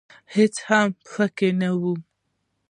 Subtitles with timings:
[0.33, 1.81] هېڅ هم پکښې نه و.